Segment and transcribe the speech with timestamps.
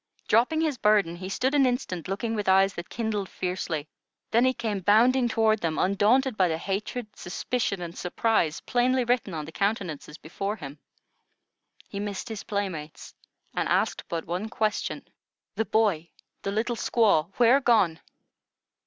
[0.27, 3.87] Dropping his burden, he stood an instant looking with eyes that kindled fiercely;
[4.31, 9.35] then he came bounding toward them, undaunted by the hatred, suspicion, and surprise plainly written
[9.35, 10.79] on the countenances before him.
[11.87, 13.13] He missed his playmates,
[13.53, 15.07] and asked but one question:
[15.53, 16.09] "The boy,
[16.41, 17.99] the little squaw, where gone?"